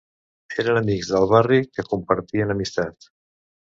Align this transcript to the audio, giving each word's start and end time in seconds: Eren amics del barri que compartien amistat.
Eren 0.63 0.79
amics 0.79 1.11
del 1.13 1.29
barri 1.33 1.61
que 1.77 1.89
compartien 1.93 2.59
amistat. 2.59 3.13